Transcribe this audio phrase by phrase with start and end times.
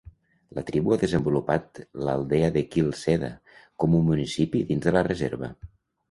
[0.59, 3.29] La tribu ha desenvolupat l'aldea de Quil Ceda
[3.83, 5.51] com un municipi dins de la reserva.